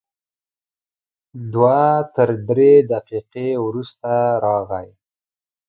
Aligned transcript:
دوه 1.51 1.79
تر 2.15 2.29
درې 2.47 2.71
دقیقې 2.93 3.49
وروسته 3.65 4.11
راغی. 4.45 4.89